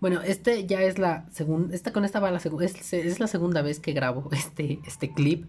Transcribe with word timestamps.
Bueno, 0.00 0.20
este 0.20 0.66
ya 0.66 0.82
es 0.82 0.98
la 0.98 1.26
segunda. 1.30 1.74
Esta 1.74 1.92
con 1.92 2.04
esta 2.04 2.20
va 2.20 2.30
la 2.30 2.40
segunda. 2.40 2.66
Es, 2.66 3.20
la 3.20 3.26
segunda 3.26 3.62
vez 3.62 3.80
que 3.80 3.92
grabo 3.92 4.28
este, 4.32 4.80
este 4.86 5.12
clip. 5.12 5.46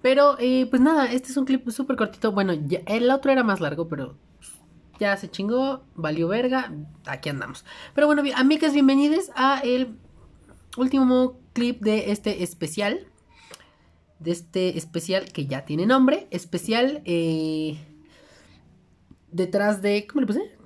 Pero, 0.00 0.36
eh, 0.40 0.66
pues 0.68 0.82
nada, 0.82 1.12
este 1.12 1.30
es 1.30 1.36
un 1.36 1.44
clip 1.44 1.68
súper 1.70 1.96
cortito. 1.96 2.32
Bueno, 2.32 2.52
el 2.52 3.10
otro 3.10 3.30
era 3.30 3.44
más 3.44 3.60
largo, 3.60 3.88
pero 3.88 4.16
ya 4.98 5.16
se 5.16 5.30
chingó, 5.30 5.84
valió 5.94 6.28
verga. 6.28 6.72
Aquí 7.06 7.28
andamos. 7.28 7.64
Pero 7.94 8.06
bueno, 8.06 8.22
amigas, 8.36 8.72
bienvenidos 8.72 9.30
a 9.34 9.60
el 9.60 9.96
último 10.76 11.38
clip 11.52 11.80
de 11.80 12.12
este 12.12 12.42
especial. 12.42 13.06
De 14.18 14.30
este 14.30 14.78
especial 14.78 15.32
que 15.32 15.46
ya 15.46 15.64
tiene 15.64 15.86
nombre. 15.86 16.28
Especial 16.30 17.02
eh, 17.04 17.76
detrás 19.32 19.82
de... 19.82 20.06
¿Cómo 20.06 20.20
le 20.20 20.26
puse? 20.26 20.61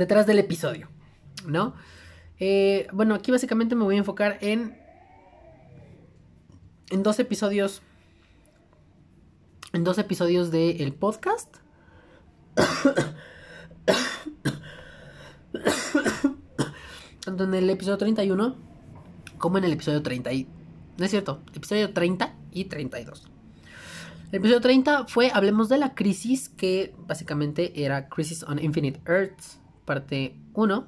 Detrás 0.00 0.26
del 0.26 0.38
episodio. 0.38 0.88
¿No? 1.46 1.74
Eh, 2.38 2.86
bueno, 2.90 3.14
aquí 3.14 3.30
básicamente 3.30 3.74
me 3.74 3.84
voy 3.84 3.96
a 3.96 3.98
enfocar 3.98 4.38
en... 4.40 4.80
En 6.88 7.02
dos 7.02 7.18
episodios. 7.18 7.82
En 9.74 9.84
dos 9.84 9.98
episodios 9.98 10.50
del 10.50 10.94
podcast. 10.94 11.54
tanto 17.22 17.44
en 17.44 17.52
el 17.52 17.68
episodio 17.68 17.98
31 17.98 18.56
como 19.36 19.58
en 19.58 19.64
el 19.64 19.72
episodio 19.74 20.00
30. 20.02 20.32
Y, 20.32 20.48
no 20.96 21.04
es 21.04 21.10
cierto, 21.10 21.42
episodio 21.52 21.92
30 21.92 22.34
y 22.52 22.64
32. 22.64 23.28
El 24.32 24.38
episodio 24.38 24.62
30 24.62 25.08
fue 25.08 25.30
Hablemos 25.30 25.68
de 25.68 25.76
la 25.76 25.94
crisis, 25.94 26.48
que 26.48 26.94
básicamente 27.06 27.84
era 27.84 28.08
Crisis 28.08 28.44
on 28.44 28.58
Infinite 28.58 29.02
Earths, 29.06 29.59
parte 29.90 30.36
1, 30.52 30.86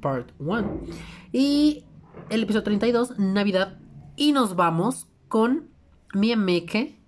part 0.00 0.32
1. 0.40 0.80
y 1.30 1.84
el 2.30 2.42
episodio 2.42 2.64
32, 2.64 3.16
Navidad. 3.20 3.78
Y 4.16 4.32
nos 4.32 4.56
vamos 4.56 5.06
con 5.28 5.68
mi 6.12 6.32
ameke, 6.32 6.98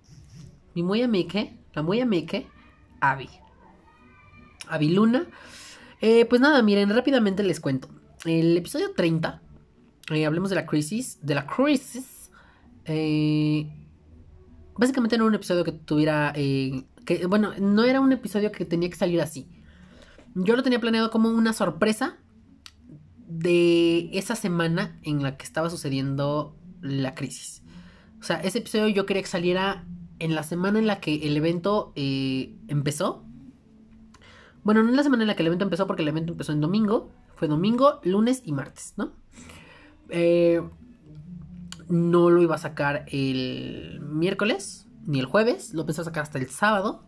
mi 0.73 0.83
muy 0.83 1.01
ameke, 1.01 1.59
la 1.73 1.81
muy 1.81 1.99
ameke, 1.99 2.47
Abby. 3.01 3.27
Abby 4.69 4.93
Luna. 4.93 5.25
Eh, 5.99 6.23
pues 6.23 6.39
nada, 6.39 6.61
miren, 6.61 6.89
rápidamente 6.89 7.43
les 7.43 7.59
cuento 7.59 7.89
el 8.23 8.55
episodio 8.55 8.93
30, 8.95 9.41
eh, 10.11 10.25
hablemos 10.25 10.49
de 10.49 10.55
la 10.55 10.65
crisis, 10.65 11.19
de 11.21 11.35
la 11.35 11.45
crisis, 11.45 12.31
eh, 12.85 13.67
básicamente 14.77 15.15
era 15.15 15.25
un 15.25 15.35
episodio 15.35 15.65
que 15.65 15.73
tuviera, 15.73 16.31
eh, 16.37 16.85
que, 17.05 17.25
bueno, 17.25 17.51
no 17.59 17.83
era 17.83 17.99
un 17.99 18.13
episodio 18.13 18.53
que 18.53 18.63
tenía 18.63 18.89
que 18.89 18.95
salir 18.95 19.19
así. 19.19 19.54
Yo 20.35 20.55
lo 20.55 20.63
tenía 20.63 20.79
planeado 20.79 21.09
como 21.11 21.29
una 21.29 21.53
sorpresa 21.53 22.17
de 23.27 24.09
esa 24.13 24.35
semana 24.35 24.99
en 25.03 25.23
la 25.23 25.37
que 25.37 25.45
estaba 25.45 25.69
sucediendo 25.69 26.55
la 26.81 27.15
crisis. 27.15 27.63
O 28.19 28.23
sea, 28.23 28.37
ese 28.41 28.59
episodio 28.59 28.87
yo 28.89 29.05
quería 29.05 29.23
que 29.23 29.29
saliera 29.29 29.85
en 30.19 30.35
la 30.35 30.43
semana 30.43 30.79
en 30.79 30.87
la 30.87 30.99
que 30.99 31.15
el 31.27 31.35
evento 31.37 31.93
empezó. 31.95 33.25
Bueno, 34.63 34.83
no 34.83 34.89
en 34.89 34.95
la 34.95 35.03
semana 35.03 35.23
en 35.23 35.27
la 35.27 35.35
que 35.35 35.43
el 35.43 35.47
evento 35.47 35.63
empezó 35.63 35.87
porque 35.87 36.01
el 36.01 36.07
evento 36.07 36.33
empezó 36.33 36.51
en 36.51 36.61
domingo. 36.61 37.11
Fue 37.35 37.47
domingo, 37.47 37.99
lunes 38.03 38.41
y 38.45 38.51
martes, 38.51 38.93
¿no? 38.97 39.13
Eh, 40.09 40.61
no 41.87 42.29
lo 42.29 42.41
iba 42.41 42.55
a 42.55 42.59
sacar 42.59 43.05
el 43.09 43.99
miércoles 44.01 44.87
ni 45.05 45.19
el 45.19 45.25
jueves, 45.25 45.73
lo 45.73 45.85
pensé 45.85 46.03
sacar 46.03 46.23
hasta 46.23 46.39
el 46.39 46.49
sábado. 46.49 47.03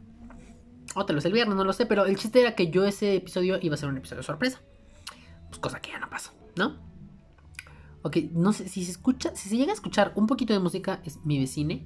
O 1.00 1.06
tal 1.06 1.16
vez 1.16 1.26
el 1.26 1.32
viernes, 1.34 1.56
no 1.56 1.64
lo 1.64 1.74
sé, 1.74 1.86
pero 1.86 2.08
el 2.08 2.18
chiste 2.18 2.42
era 2.42 2.56
que 2.56 2.72
yo 2.72 2.84
ese 2.84 3.18
episodio 3.18 3.60
iba 3.62 3.76
a 3.76 3.78
ser 3.78 3.88
un 3.88 3.98
episodio 3.98 4.24
sorpresa. 4.24 4.62
Pues 5.48 5.60
cosa 5.60 5.80
que 5.80 5.92
ya 5.92 6.00
no 6.00 6.10
pasó, 6.10 6.32
¿no? 6.56 6.76
Ok, 8.02 8.18
no 8.32 8.52
sé 8.52 8.68
si 8.68 8.84
se 8.84 8.90
escucha, 8.90 9.36
si 9.36 9.48
se 9.48 9.58
llega 9.58 9.70
a 9.70 9.76
escuchar 9.76 10.12
un 10.16 10.26
poquito 10.26 10.54
de 10.54 10.60
música, 10.60 11.00
es 11.06 11.24
mi 11.24 11.38
vecine. 11.38 11.86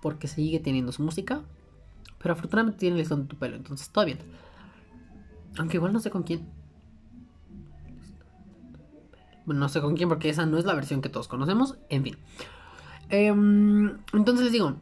Porque 0.00 0.28
sigue 0.28 0.60
teniendo 0.60 0.92
su 0.92 1.02
música. 1.02 1.42
Pero 2.18 2.34
afortunadamente 2.34 2.78
tiene 2.78 3.00
el 3.00 3.04
son 3.06 3.22
de 3.22 3.28
tu 3.28 3.36
pelo, 3.36 3.56
entonces 3.56 3.90
todo 3.90 4.04
bien. 4.04 4.20
Aunque 5.58 5.78
igual 5.78 5.92
no 5.92 5.98
sé 5.98 6.10
con 6.10 6.22
quién. 6.22 6.48
Bueno, 9.44 9.58
no 9.58 9.68
sé 9.68 9.80
con 9.80 9.96
quién 9.96 10.08
porque 10.08 10.28
esa 10.28 10.46
no 10.46 10.56
es 10.56 10.64
la 10.64 10.74
versión 10.74 11.02
que 11.02 11.08
todos 11.08 11.26
conocemos. 11.26 11.78
En 11.88 12.04
fin. 12.04 12.16
Em, 13.08 13.98
entonces 14.12 14.44
les 14.44 14.52
digo, 14.52 14.80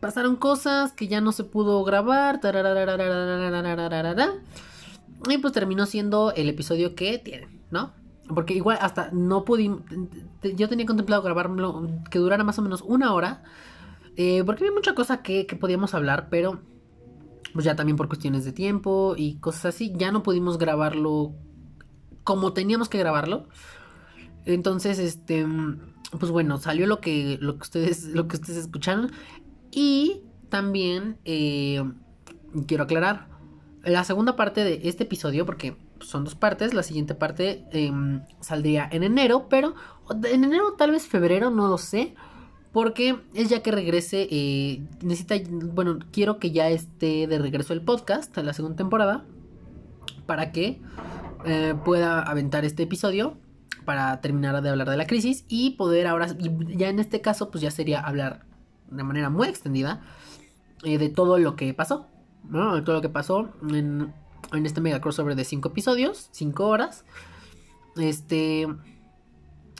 pasaron 0.00 0.36
cosas 0.36 0.92
que 0.92 1.08
ya 1.08 1.20
no 1.20 1.32
se 1.32 1.44
pudo 1.44 1.82
grabar. 1.84 2.40
Y 5.28 5.38
pues 5.38 5.52
terminó 5.52 5.86
siendo 5.86 6.32
el 6.32 6.48
episodio 6.48 6.94
que 6.94 7.18
tiene, 7.18 7.48
¿no? 7.70 7.92
Porque 8.28 8.54
igual 8.54 8.78
hasta 8.80 9.10
no 9.12 9.44
pude... 9.44 9.70
Yo 10.54 10.68
tenía 10.68 10.86
contemplado 10.86 11.22
grabarlo 11.22 11.88
que 12.10 12.18
durara 12.18 12.44
más 12.44 12.58
o 12.58 12.62
menos 12.62 12.82
una 12.82 13.12
hora. 13.14 13.42
Porque 14.44 14.64
había 14.64 14.72
mucha 14.72 14.94
cosa 14.94 15.22
que, 15.22 15.46
que 15.46 15.56
podíamos 15.56 15.94
hablar, 15.94 16.28
pero 16.30 16.60
pues 17.52 17.64
ya 17.64 17.74
también 17.74 17.96
por 17.96 18.08
cuestiones 18.08 18.44
de 18.44 18.52
tiempo 18.52 19.14
y 19.16 19.36
cosas 19.36 19.66
así, 19.74 19.92
ya 19.96 20.12
no 20.12 20.22
pudimos 20.22 20.58
grabarlo 20.58 21.32
como 22.22 22.52
teníamos 22.52 22.88
que 22.88 22.98
grabarlo. 22.98 23.48
Entonces, 24.44 24.98
este, 24.98 25.46
pues 26.18 26.30
bueno, 26.30 26.58
salió 26.58 26.86
lo 26.86 27.00
que, 27.00 27.38
lo 27.40 27.56
que 27.56 27.62
ustedes, 27.62 28.04
lo 28.04 28.28
que 28.28 28.36
ustedes 28.36 28.58
escucharon. 28.58 29.12
Y 29.76 30.22
también 30.48 31.18
eh, 31.26 31.84
quiero 32.66 32.84
aclarar 32.84 33.26
la 33.84 34.04
segunda 34.04 34.34
parte 34.34 34.64
de 34.64 34.80
este 34.84 35.04
episodio, 35.04 35.44
porque 35.44 35.76
son 36.00 36.24
dos 36.24 36.34
partes. 36.34 36.72
La 36.72 36.82
siguiente 36.82 37.14
parte 37.14 37.62
em, 37.72 38.22
saldría 38.40 38.88
en 38.90 39.02
enero, 39.02 39.48
pero 39.50 39.74
en 40.24 40.44
enero, 40.44 40.72
tal 40.78 40.92
vez 40.92 41.06
febrero, 41.06 41.50
no 41.50 41.68
lo 41.68 41.76
sé. 41.76 42.14
Porque 42.72 43.18
es 43.34 43.50
ya 43.50 43.62
que 43.62 43.70
regrese, 43.70 44.26
eh, 44.30 44.82
necesita, 45.02 45.34
bueno, 45.50 45.98
quiero 46.10 46.38
que 46.38 46.52
ya 46.52 46.70
esté 46.70 47.26
de 47.26 47.38
regreso 47.38 47.74
el 47.74 47.82
podcast, 47.82 48.34
la 48.38 48.54
segunda 48.54 48.76
temporada, 48.76 49.26
para 50.24 50.52
que 50.52 50.80
eh, 51.44 51.74
pueda 51.84 52.22
aventar 52.22 52.64
este 52.64 52.84
episodio 52.84 53.36
para 53.84 54.22
terminar 54.22 54.62
de 54.62 54.70
hablar 54.70 54.88
de 54.88 54.96
la 54.96 55.06
crisis 55.06 55.44
y 55.48 55.72
poder 55.72 56.06
ahora, 56.06 56.34
ya 56.38 56.88
en 56.88 56.98
este 56.98 57.20
caso, 57.20 57.50
pues 57.50 57.60
ya 57.60 57.70
sería 57.70 58.00
hablar 58.00 58.45
de 58.90 59.02
manera 59.02 59.30
muy 59.30 59.48
extendida 59.48 60.02
eh, 60.84 60.98
de 60.98 61.08
todo 61.08 61.38
lo 61.38 61.56
que 61.56 61.72
pasó, 61.74 62.06
¿no? 62.48 62.74
De 62.74 62.82
todo 62.82 62.96
lo 62.96 63.02
que 63.02 63.08
pasó 63.08 63.50
en, 63.68 64.12
en 64.52 64.66
este 64.66 64.80
mega 64.80 65.00
crossover 65.00 65.36
de 65.36 65.44
5 65.44 65.68
episodios, 65.68 66.28
5 66.32 66.66
horas. 66.66 67.04
Este. 67.96 68.66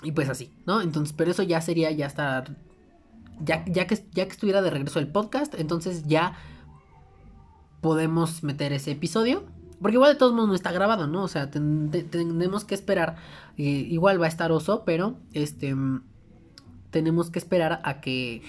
Y 0.02 0.12
pues 0.12 0.28
así, 0.28 0.52
¿no? 0.66 0.82
Entonces, 0.82 1.14
pero 1.16 1.30
eso 1.30 1.42
ya 1.42 1.60
sería 1.60 1.90
ya 1.90 2.06
estar. 2.06 2.56
Ya, 3.44 3.64
ya, 3.66 3.86
que, 3.86 3.96
ya 4.12 4.24
que 4.24 4.32
estuviera 4.32 4.62
de 4.62 4.70
regreso 4.70 4.98
el 4.98 5.08
podcast, 5.08 5.54
entonces 5.58 6.04
ya 6.06 6.38
podemos 7.82 8.42
meter 8.42 8.72
ese 8.72 8.92
episodio. 8.92 9.44
Porque 9.80 9.96
igual 9.96 10.14
de 10.14 10.18
todos 10.18 10.32
modos 10.32 10.48
no 10.48 10.54
está 10.54 10.72
grabado, 10.72 11.06
¿no? 11.06 11.22
O 11.22 11.28
sea, 11.28 11.50
tenemos 11.50 12.64
que 12.64 12.74
esperar. 12.74 13.16
Eh, 13.58 13.62
igual 13.62 14.20
va 14.20 14.26
a 14.26 14.28
estar 14.28 14.52
oso, 14.52 14.84
pero 14.84 15.18
este. 15.32 15.74
Tenemos 16.90 17.30
que 17.30 17.38
esperar 17.38 17.80
a 17.84 18.00
que. 18.00 18.42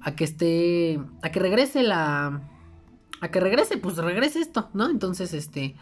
A 0.00 0.14
que 0.14 0.24
esté. 0.24 1.00
A 1.22 1.30
que 1.30 1.40
regrese 1.40 1.82
la. 1.82 2.42
A 3.20 3.30
que 3.30 3.40
regrese, 3.40 3.78
pues 3.78 3.96
regrese 3.96 4.40
esto, 4.40 4.70
¿no? 4.74 4.88
Entonces, 4.88 5.34
este. 5.34 5.76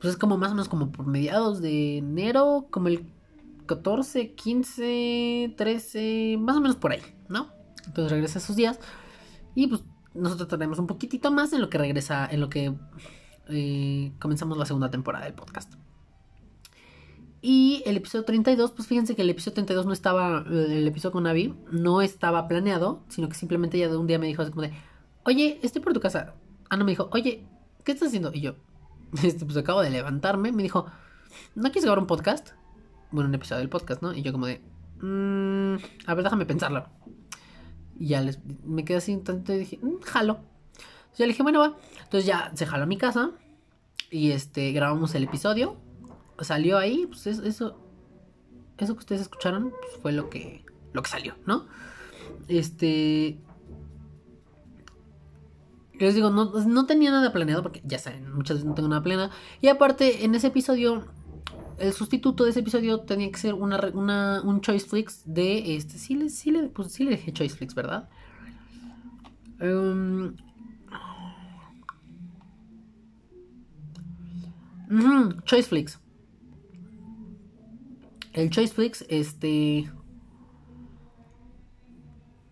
Pues 0.00 0.14
es 0.14 0.18
como 0.18 0.36
más 0.36 0.50
o 0.50 0.54
menos 0.54 0.68
como 0.68 0.92
por 0.92 1.06
mediados 1.06 1.60
de 1.62 1.98
enero, 1.98 2.66
como 2.70 2.88
el 2.88 3.06
14, 3.66 4.34
15, 4.34 5.54
13, 5.56 6.36
más 6.38 6.56
o 6.56 6.60
menos 6.60 6.76
por 6.76 6.92
ahí, 6.92 7.00
¿no? 7.28 7.48
Entonces 7.86 8.12
regresa 8.12 8.38
esos 8.38 8.56
días. 8.56 8.78
Y 9.54 9.68
pues 9.68 9.82
nosotros 10.14 10.48
tenemos 10.48 10.78
un 10.78 10.86
poquitito 10.86 11.30
más 11.30 11.52
en 11.52 11.60
lo 11.60 11.70
que 11.70 11.78
regresa, 11.78 12.26
en 12.30 12.40
lo 12.40 12.50
que 12.50 12.74
eh, 13.48 14.12
comenzamos 14.18 14.58
la 14.58 14.66
segunda 14.66 14.90
temporada 14.90 15.24
del 15.24 15.34
podcast. 15.34 15.74
Y 17.48 17.84
el 17.86 17.96
episodio 17.96 18.24
32, 18.24 18.72
pues 18.72 18.88
fíjense 18.88 19.14
que 19.14 19.22
el 19.22 19.30
episodio 19.30 19.54
32 19.54 19.86
no 19.86 19.92
estaba, 19.92 20.44
eh, 20.50 20.66
el 20.68 20.88
episodio 20.88 21.12
con 21.12 21.22
Navi 21.22 21.54
no 21.70 22.02
estaba 22.02 22.48
planeado, 22.48 23.04
sino 23.06 23.28
que 23.28 23.36
simplemente 23.36 23.76
ella 23.76 23.88
de 23.88 23.96
un 23.96 24.08
día 24.08 24.18
me 24.18 24.26
dijo 24.26 24.42
así 24.42 24.50
como 24.50 24.62
de, 24.62 24.72
oye, 25.22 25.60
estoy 25.62 25.80
por 25.80 25.92
tu 25.92 26.00
casa. 26.00 26.34
Ana 26.70 26.82
me 26.82 26.90
dijo, 26.90 27.08
oye, 27.12 27.46
¿qué 27.84 27.92
estás 27.92 28.08
haciendo? 28.08 28.32
Y 28.34 28.40
yo, 28.40 28.56
este, 29.22 29.44
pues 29.44 29.56
acabo 29.56 29.80
de 29.80 29.90
levantarme, 29.90 30.50
me 30.50 30.64
dijo, 30.64 30.86
¿no 31.54 31.62
quieres 31.70 31.84
grabar 31.84 32.00
un 32.00 32.08
podcast? 32.08 32.48
Bueno, 33.12 33.28
un 33.28 33.34
episodio 33.36 33.60
del 33.60 33.68
podcast, 33.68 34.02
¿no? 34.02 34.12
Y 34.12 34.22
yo 34.22 34.32
como 34.32 34.46
de, 34.46 34.60
mmm, 35.00 35.76
a 36.04 36.14
ver, 36.14 36.24
déjame 36.24 36.46
pensarlo. 36.46 36.88
Y 37.96 38.08
ya 38.08 38.28
me 38.64 38.84
quedé 38.84 38.96
así 38.96 39.14
un 39.14 39.22
tanto 39.22 39.54
y 39.54 39.58
dije, 39.58 39.78
mm, 39.80 40.00
jalo. 40.02 40.40
Entonces 40.72 41.18
ya 41.18 41.26
le 41.26 41.32
dije, 41.32 41.44
bueno, 41.44 41.60
va. 41.60 41.76
Entonces 42.02 42.26
ya 42.26 42.50
se 42.56 42.66
jaló 42.66 42.82
a 42.82 42.86
mi 42.86 42.98
casa 42.98 43.30
y 44.10 44.32
este, 44.32 44.72
grabamos 44.72 45.14
el 45.14 45.22
episodio. 45.22 45.85
Salió 46.40 46.78
ahí, 46.78 47.06
pues 47.06 47.26
eso, 47.26 47.42
eso, 47.44 47.76
que 48.76 48.92
ustedes 48.92 49.22
escucharon 49.22 49.70
pues, 49.70 50.02
fue 50.02 50.12
lo 50.12 50.28
que, 50.28 50.64
lo 50.92 51.02
que 51.02 51.10
salió, 51.10 51.34
¿no? 51.46 51.66
Este... 52.48 53.38
Les 55.98 56.14
digo, 56.14 56.28
no, 56.28 56.52
no 56.52 56.84
tenía 56.84 57.10
nada 57.10 57.32
planeado, 57.32 57.62
porque 57.62 57.80
ya 57.84 57.98
saben, 57.98 58.34
muchas 58.34 58.58
veces 58.58 58.68
no 58.68 58.74
tengo 58.74 58.88
nada 58.88 59.02
planeado. 59.02 59.30
Y 59.62 59.68
aparte, 59.68 60.26
en 60.26 60.34
ese 60.34 60.48
episodio, 60.48 61.06
el 61.78 61.92
sustituto 61.94 62.44
de 62.44 62.50
ese 62.50 62.60
episodio 62.60 63.00
tenía 63.00 63.30
que 63.30 63.38
ser 63.38 63.54
una, 63.54 63.80
una 63.94 64.42
un 64.42 64.60
Choice 64.60 64.86
Flix 64.86 65.22
de 65.24 65.76
este. 65.76 65.96
Sí 65.96 66.14
le, 66.14 66.68
pues, 66.68 66.92
sí 66.92 67.04
le 67.04 67.12
dejé 67.12 67.32
Choice 67.32 67.56
Flix, 67.56 67.74
¿verdad? 67.74 68.08
Um, 69.60 70.34
Choice 75.44 75.68
Flix. 75.68 75.98
El 78.36 78.50
Choice 78.50 78.74
Flix, 78.74 79.04
este. 79.08 79.90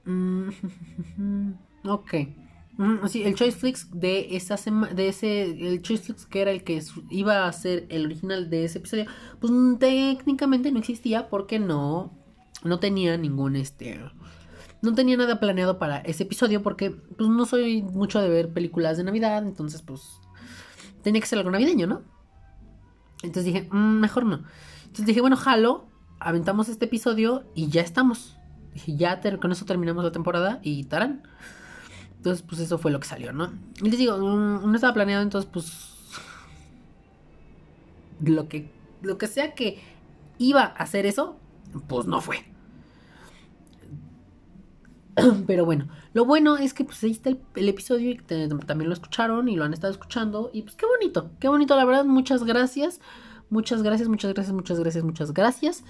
Mm, 0.05 0.49
ok. 1.85 2.15
Sí, 3.07 3.23
el 3.23 3.37
Choice 3.37 3.57
Flix 3.57 3.89
de 3.93 4.35
esa 4.35 4.57
semana, 4.57 4.93
de 4.93 5.09
ese, 5.09 5.43
el 5.43 5.81
Choice 5.83 6.03
Flix 6.03 6.27
que 6.27 6.41
era 6.41 6.51
el 6.51 6.65
que 6.65 6.83
iba 7.09 7.47
a 7.47 7.53
ser 7.53 7.87
el 7.89 8.07
original 8.07 8.51
de 8.51 8.65
ese 8.65 8.79
episodio, 8.79 9.07
pues 9.39 9.53
técnicamente 9.79 10.73
no 10.73 10.81
existía 10.81 11.29
porque 11.29 11.61
no, 11.61 12.13
no 12.65 12.81
tenía 12.81 13.17
ningún, 13.17 13.55
este, 13.55 14.01
no 14.83 14.93
tenía 14.93 15.17
nada 15.17 15.39
planeado 15.39 15.79
para 15.79 15.99
ese 15.99 16.25
episodio 16.25 16.65
porque, 16.65 16.91
pues 16.91 17.31
no 17.31 17.47
soy 17.47 17.83
mucho 17.83 18.21
de 18.21 18.29
ver 18.29 18.53
películas 18.53 18.97
de 18.97 19.05
Navidad, 19.05 19.47
entonces, 19.47 19.81
pues, 19.83 20.19
tenía 21.03 21.21
que 21.21 21.29
ser 21.29 21.39
algo 21.39 21.53
navideño, 21.53 21.87
¿no? 21.87 22.03
Entonces 23.23 23.45
dije, 23.45 23.69
mm, 23.71 24.01
mejor 24.01 24.25
no. 24.27 24.43
Entonces 24.95 25.07
dije, 25.07 25.21
bueno, 25.21 25.35
jalo, 25.35 25.89
aventamos 26.21 26.69
este 26.69 26.85
episodio 26.85 27.43
y 27.57 27.67
ya 27.67 27.81
estamos. 27.81 28.37
Dije, 28.75 28.95
ya 28.95 29.21
con 29.41 29.51
eso 29.51 29.65
terminamos 29.65 30.05
la 30.05 30.13
temporada 30.13 30.61
y 30.63 30.85
tarán. 30.85 31.25
Entonces, 32.19 32.47
pues 32.49 32.61
eso 32.61 32.79
fue 32.79 32.93
lo 32.93 33.01
que 33.01 33.09
salió, 33.09 33.33
¿no? 33.33 33.53
Y 33.83 33.91
les 33.91 33.99
digo, 33.99 34.17
no 34.17 34.73
estaba 34.73 34.95
planeado, 34.95 35.25
entonces, 35.25 35.51
pues. 35.53 35.97
Lo 38.21 38.49
que, 38.49 38.71
lo 39.03 39.19
que 39.19 39.27
sea 39.27 39.57
que 39.57 39.83
iba 40.39 40.63
a 40.63 40.67
hacer 40.67 41.07
eso, 41.07 41.41
pues 41.89 42.07
no 42.07 42.21
fue. 42.21 42.45
Pero 45.49 45.65
bueno, 45.65 45.89
lo 46.13 46.25
bueno 46.25 46.57
es 46.57 46.73
que 46.73 46.85
pues 46.85 47.03
ahí 47.03 47.11
está 47.11 47.31
el, 47.31 47.69
episodio 47.69 48.13
y 48.13 48.19
también 48.19 48.89
lo 48.89 48.95
escucharon 48.95 49.49
y 49.49 49.57
lo 49.57 49.65
han 49.65 49.75
estado 49.75 49.93
escuchando. 49.93 50.51
Y 50.53 50.63
pues 50.63 50.77
qué 50.77 50.87
bonito, 50.87 51.33
qué 51.41 51.49
bonito, 51.49 51.75
la 51.75 51.85
verdad, 51.85 52.05
muchas 52.05 52.45
gracias. 52.45 53.01
Muchas 53.55 53.85
gracias, 53.85 54.09
muchas 54.09 54.35
gracias, 54.35 54.53
muchas 54.53 54.81
gracias, 54.81 55.05
muchas 55.05 55.33
gracias. 55.33 55.85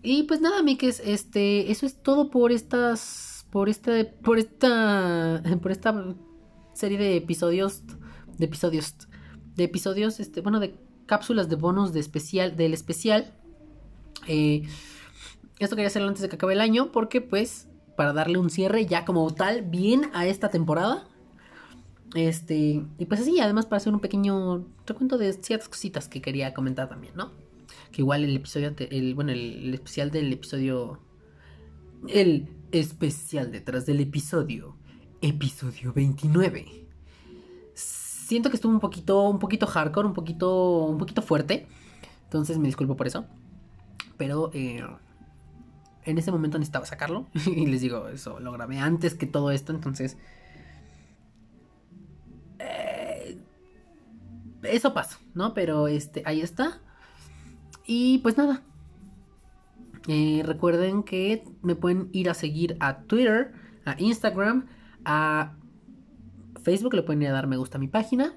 Y 0.00 0.22
pues 0.22 0.40
nada, 0.40 0.62
Mikes, 0.62 1.02
este, 1.04 1.72
eso 1.72 1.84
es 1.84 2.00
todo 2.00 2.30
por 2.30 2.52
estas 2.52 3.30
por 3.50 3.68
esta, 3.68 3.92
por 4.22 4.38
esta, 4.38 5.42
por 5.60 5.72
esta 5.72 6.14
serie 6.72 6.98
de 6.98 7.16
episodios, 7.16 7.82
de 8.38 8.44
episodios, 8.44 8.94
de 9.56 9.64
episodios, 9.64 10.20
este, 10.20 10.40
bueno, 10.40 10.60
de 10.60 10.76
cápsulas 11.06 11.48
de 11.48 11.56
bonos 11.56 11.92
de 11.92 11.98
especial, 11.98 12.54
del 12.54 12.74
especial. 12.74 13.34
Eh, 14.28 14.62
esto 15.58 15.74
quería 15.74 15.88
hacerlo 15.88 16.06
antes 16.06 16.22
de 16.22 16.28
que 16.28 16.36
acabe 16.36 16.52
el 16.52 16.60
año, 16.60 16.92
porque 16.92 17.20
pues, 17.20 17.66
para 17.96 18.12
darle 18.12 18.38
un 18.38 18.50
cierre 18.50 18.86
ya 18.86 19.04
como 19.04 19.28
tal, 19.34 19.62
bien 19.62 20.10
a 20.14 20.28
esta 20.28 20.48
temporada. 20.48 21.08
Este, 22.14 22.84
y 22.98 23.06
pues 23.06 23.20
así, 23.20 23.38
además 23.38 23.66
para 23.66 23.76
hacer 23.76 23.92
un 23.92 24.00
pequeño 24.00 24.66
recuento 24.86 25.16
de 25.16 25.32
ciertas 25.32 25.68
cositas 25.68 26.08
que 26.08 26.20
quería 26.20 26.52
comentar 26.54 26.88
también, 26.88 27.14
¿no? 27.14 27.32
Que 27.92 28.02
igual 28.02 28.24
el 28.24 28.34
episodio, 28.34 28.74
el, 28.78 29.14
bueno, 29.14 29.30
el 29.30 29.72
especial 29.72 30.10
del 30.10 30.32
episodio, 30.32 31.00
el 32.08 32.48
especial 32.72 33.52
detrás 33.52 33.86
del 33.86 34.00
episodio, 34.00 34.76
episodio 35.20 35.92
29. 35.92 36.86
Siento 37.74 38.50
que 38.50 38.56
estuvo 38.56 38.72
un 38.72 38.80
poquito, 38.80 39.28
un 39.28 39.38
poquito 39.38 39.66
hardcore, 39.66 40.08
un 40.08 40.14
poquito, 40.14 40.84
un 40.86 40.98
poquito 40.98 41.22
fuerte. 41.22 41.68
Entonces 42.24 42.58
me 42.58 42.66
disculpo 42.66 42.96
por 42.96 43.06
eso. 43.06 43.26
Pero 44.16 44.50
eh, 44.52 44.84
en 46.04 46.18
ese 46.18 46.30
momento 46.32 46.58
necesitaba 46.58 46.86
sacarlo. 46.86 47.26
y 47.46 47.66
les 47.66 47.80
digo, 47.80 48.08
eso 48.08 48.40
lo 48.40 48.52
grabé 48.52 48.78
antes 48.78 49.14
que 49.14 49.26
todo 49.26 49.52
esto. 49.52 49.72
Entonces... 49.72 50.16
eso 54.62 54.94
pasó, 54.94 55.18
¿no? 55.34 55.54
Pero 55.54 55.88
este, 55.88 56.22
ahí 56.26 56.40
está. 56.40 56.80
Y 57.86 58.18
pues 58.18 58.36
nada, 58.36 58.62
eh, 60.08 60.42
recuerden 60.44 61.02
que 61.02 61.44
me 61.62 61.74
pueden 61.74 62.08
ir 62.12 62.30
a 62.30 62.34
seguir 62.34 62.76
a 62.80 63.02
Twitter, 63.02 63.52
a 63.84 63.96
Instagram, 63.98 64.66
a 65.04 65.56
Facebook, 66.62 66.94
le 66.94 67.02
pueden 67.02 67.22
ir 67.22 67.28
a 67.28 67.32
dar 67.32 67.46
me 67.46 67.56
gusta 67.56 67.78
a 67.78 67.80
mi 67.80 67.88
página. 67.88 68.32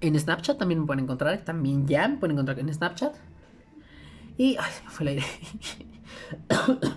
en 0.00 0.18
Snapchat 0.18 0.58
también 0.58 0.80
me 0.80 0.86
pueden 0.86 1.04
encontrar, 1.04 1.38
también 1.44 1.86
ya 1.86 2.06
me 2.08 2.18
pueden 2.18 2.34
encontrar 2.34 2.58
en 2.58 2.72
Snapchat. 2.72 3.14
Y, 4.36 4.56
ay, 4.56 4.70
se 4.72 4.84
me 4.84 4.90
fue 4.90 5.04
el 5.04 5.08
aire. 5.08 5.24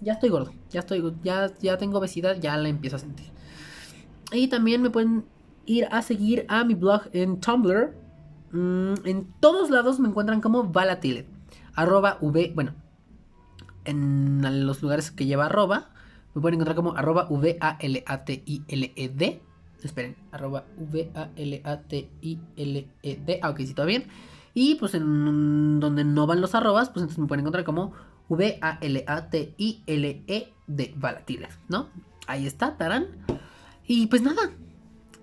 ya 0.00 0.12
estoy 0.12 0.28
gordo, 0.28 0.52
ya 0.70 0.80
estoy, 0.80 1.14
ya, 1.22 1.52
ya 1.60 1.78
tengo 1.78 1.98
obesidad, 1.98 2.38
ya 2.40 2.56
la 2.56 2.68
empiezo 2.68 2.96
a 2.96 3.00
sentir. 3.00 3.26
Y 4.32 4.48
también 4.48 4.82
me 4.82 4.90
pueden 4.90 5.24
ir 5.66 5.88
a 5.90 6.02
seguir 6.02 6.46
a 6.48 6.64
mi 6.64 6.74
blog 6.74 7.02
en 7.12 7.40
Tumblr. 7.40 7.94
Mm, 8.52 8.94
en 9.04 9.26
todos 9.40 9.70
lados 9.70 10.00
me 10.00 10.08
encuentran 10.08 10.40
como 10.40 10.64
Valatile 10.64 11.26
arroba 11.76 12.18
V, 12.20 12.52
bueno, 12.54 12.72
en 13.84 14.66
los 14.66 14.82
lugares 14.82 15.12
que 15.12 15.26
lleva 15.26 15.46
arroba, 15.46 15.90
me 16.34 16.40
pueden 16.42 16.54
encontrar 16.54 16.74
como 16.74 16.96
arroba 16.96 17.28
V-A-L-A-T-I-L-E-D. 17.30 17.82
Esperen, 19.84 20.16
arroba 20.32 20.64
V-A-L-A-T-I-L-E-D. 20.78 21.30
Ah, 23.42 23.50
ok, 23.50 23.58
sí, 23.58 23.74
todo 23.74 23.86
bien. 23.86 24.06
Y 24.54 24.74
pues 24.76 24.94
en 24.94 25.78
donde 25.80 26.02
no 26.02 26.26
van 26.26 26.40
los 26.40 26.54
arrobas, 26.54 26.88
pues 26.88 27.02
entonces 27.02 27.18
me 27.20 27.26
pueden 27.26 27.40
encontrar 27.40 27.64
como 27.64 27.92
V-A-L-A-T-I-L-E-D. 28.28 28.94
Valatiles, 30.96 31.56
¿no? 31.68 31.86
Ahí 32.26 32.44
está, 32.46 32.76
Tarán. 32.76 33.06
Y 33.86 34.08
pues 34.08 34.22
nada. 34.22 34.50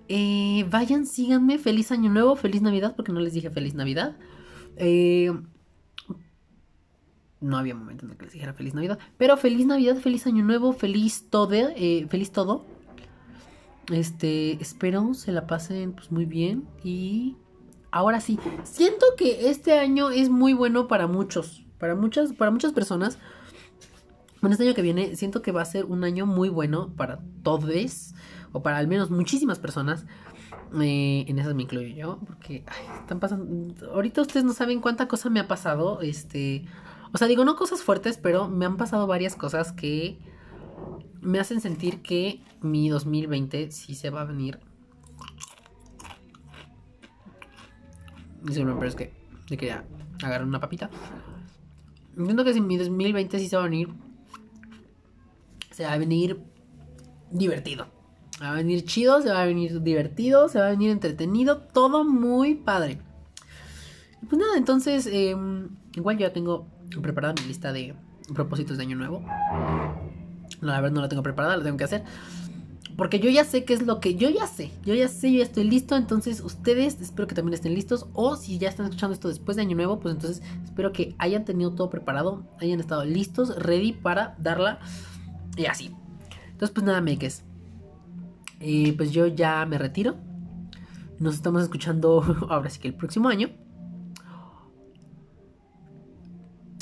Eh, 0.08 0.66
vayan, 0.70 1.06
síganme. 1.06 1.58
Feliz 1.58 1.90
año 1.92 2.10
nuevo, 2.10 2.36
feliz 2.36 2.62
Navidad, 2.62 2.94
porque 2.96 3.12
no 3.12 3.20
les 3.20 3.32
dije 3.32 3.50
feliz 3.50 3.74
Navidad. 3.74 4.16
Eh, 4.76 5.32
no 7.44 7.58
había 7.58 7.74
momento 7.74 8.06
en 8.06 8.14
que 8.14 8.24
les 8.24 8.32
dijera 8.32 8.54
feliz 8.54 8.74
Navidad. 8.74 8.98
Pero 9.18 9.36
feliz 9.36 9.66
Navidad, 9.66 9.96
feliz 9.96 10.26
Año 10.26 10.42
Nuevo, 10.44 10.72
feliz 10.72 11.28
todo, 11.28 11.52
eh, 11.52 12.06
feliz 12.08 12.32
todo. 12.32 12.64
Este, 13.92 14.52
espero 14.62 15.12
se 15.12 15.30
la 15.30 15.46
pasen 15.46 15.92
pues 15.92 16.10
muy 16.10 16.24
bien. 16.24 16.64
Y 16.82 17.36
ahora 17.90 18.20
sí, 18.20 18.38
siento 18.62 19.04
que 19.18 19.50
este 19.50 19.78
año 19.78 20.10
es 20.10 20.30
muy 20.30 20.54
bueno 20.54 20.88
para 20.88 21.06
muchos. 21.06 21.64
Para 21.78 21.94
muchas, 21.94 22.32
para 22.32 22.50
muchas 22.50 22.72
personas. 22.72 23.18
Bueno, 24.44 24.52
este 24.52 24.64
año 24.64 24.74
que 24.74 24.82
viene 24.82 25.16
siento 25.16 25.40
que 25.40 25.52
va 25.52 25.62
a 25.62 25.64
ser 25.64 25.86
un 25.86 26.04
año 26.04 26.26
muy 26.26 26.50
bueno 26.50 26.92
para 26.98 27.18
todos. 27.42 28.12
O 28.52 28.62
para 28.62 28.76
al 28.76 28.86
menos 28.88 29.10
muchísimas 29.10 29.58
personas. 29.58 30.04
Eh, 30.82 31.24
en 31.26 31.38
esas 31.38 31.54
me 31.54 31.62
incluyo 31.62 31.88
yo. 31.96 32.18
Porque 32.26 32.62
están 33.00 33.20
pasando. 33.20 33.90
Ahorita 33.94 34.20
ustedes 34.20 34.44
no 34.44 34.52
saben 34.52 34.82
cuánta 34.82 35.08
cosa 35.08 35.30
me 35.30 35.40
ha 35.40 35.48
pasado. 35.48 36.02
Este. 36.02 36.66
O 37.14 37.16
sea, 37.16 37.26
digo, 37.26 37.46
no 37.46 37.56
cosas 37.56 37.82
fuertes, 37.82 38.18
pero 38.18 38.46
me 38.46 38.66
han 38.66 38.76
pasado 38.76 39.06
varias 39.06 39.34
cosas 39.34 39.72
que 39.72 40.18
me 41.22 41.40
hacen 41.40 41.62
sentir 41.62 42.02
que 42.02 42.42
mi 42.60 42.90
2020 42.90 43.70
sí 43.70 43.94
se 43.94 44.10
va 44.10 44.20
a 44.20 44.24
venir. 44.26 44.58
Disculpen, 48.42 48.74
pero 48.74 48.88
es 48.88 48.94
que 48.94 49.10
le 49.48 49.56
quería 49.56 49.86
agarrar 50.22 50.46
una 50.46 50.60
papita. 50.60 50.90
Entiendo 52.14 52.44
que 52.44 52.52
si 52.52 52.60
mi 52.60 52.76
2020 52.76 53.38
sí 53.38 53.48
se 53.48 53.56
va 53.56 53.62
a 53.62 53.68
venir, 53.70 53.88
se 55.74 55.84
va 55.84 55.92
a 55.92 55.98
venir 55.98 56.40
divertido. 57.30 57.86
Se 58.38 58.44
va 58.44 58.52
a 58.52 58.54
venir 58.54 58.84
chido, 58.84 59.20
se 59.20 59.30
va 59.30 59.42
a 59.42 59.46
venir 59.46 59.82
divertido, 59.82 60.48
se 60.48 60.60
va 60.60 60.68
a 60.68 60.70
venir 60.70 60.90
entretenido, 60.90 61.58
todo 61.58 62.04
muy 62.04 62.54
padre. 62.54 63.00
Pues 64.28 64.40
nada, 64.40 64.56
entonces, 64.56 65.08
em, 65.10 65.68
igual 65.94 66.16
yo 66.16 66.26
ya 66.26 66.32
tengo 66.32 66.66
preparada 67.02 67.34
mi 67.40 67.48
lista 67.48 67.72
de 67.72 67.94
propósitos 68.32 68.76
de 68.76 68.84
año 68.84 68.96
nuevo. 68.96 69.20
No, 70.60 70.68
la 70.68 70.80
verdad 70.80 70.92
no 70.94 71.00
la 71.00 71.08
tengo 71.08 71.22
preparada, 71.22 71.56
la 71.56 71.64
tengo 71.64 71.76
que 71.76 71.84
hacer. 71.84 72.04
Porque 72.96 73.18
yo 73.18 73.28
ya 73.28 73.44
sé 73.44 73.64
qué 73.64 73.74
es 73.74 73.84
lo 73.84 73.98
que 73.98 74.14
yo 74.14 74.30
ya 74.30 74.46
sé. 74.46 74.70
Yo 74.84 74.94
ya 74.94 75.08
sé, 75.08 75.32
yo 75.32 75.38
ya 75.38 75.44
estoy 75.44 75.64
listo. 75.64 75.96
Entonces, 75.96 76.40
ustedes 76.40 77.00
espero 77.00 77.26
que 77.26 77.34
también 77.34 77.54
estén 77.54 77.74
listos. 77.74 78.06
O 78.12 78.36
si 78.36 78.58
ya 78.58 78.68
están 78.68 78.86
escuchando 78.86 79.14
esto 79.14 79.26
después 79.26 79.56
de 79.56 79.62
Año 79.62 79.74
Nuevo, 79.74 79.98
pues 79.98 80.14
entonces 80.14 80.42
espero 80.64 80.92
que 80.92 81.16
hayan 81.18 81.44
tenido 81.44 81.72
todo 81.72 81.90
preparado. 81.90 82.44
Hayan 82.60 82.78
estado 82.78 83.04
listos, 83.04 83.56
ready 83.56 83.92
para 83.92 84.36
darla. 84.38 84.78
Y 85.56 85.66
así. 85.66 85.94
Entonces, 86.52 86.70
pues 86.70 86.84
nada. 86.84 87.02
Eh, 88.60 88.94
pues 88.96 89.12
yo 89.12 89.26
ya 89.26 89.64
me 89.66 89.78
retiro. 89.78 90.16
Nos 91.18 91.34
estamos 91.34 91.62
escuchando 91.62 92.22
ahora 92.50 92.70
sí 92.70 92.80
que 92.80 92.88
el 92.88 92.94
próximo 92.94 93.28
año. 93.28 93.50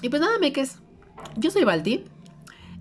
Y 0.03 0.09
pues 0.09 0.21
nada, 0.21 0.39
meques. 0.39 0.79
Yo 1.37 1.51
soy 1.51 1.65
Balti. 1.65 2.05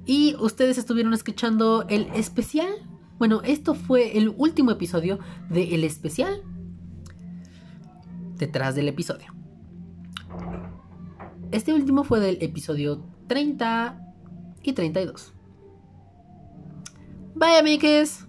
Y 0.06 0.36
ustedes 0.40 0.78
estuvieron 0.78 1.14
escuchando 1.14 1.86
el 1.88 2.08
especial 2.16 2.74
Bueno, 3.20 3.42
esto 3.44 3.76
fue 3.76 4.18
el 4.18 4.34
último 4.36 4.72
episodio 4.72 5.20
del 5.50 5.74
el 5.74 5.84
especial 5.84 6.42
detrás 8.38 8.74
del 8.74 8.88
episodio. 8.88 9.28
Este 11.52 11.74
último 11.74 12.04
fue 12.04 12.20
del 12.20 12.38
episodio 12.42 13.06
30 13.28 14.14
y 14.64 14.74
32. 14.74 15.34
Bye, 17.42 17.58
amigues. 17.58 18.28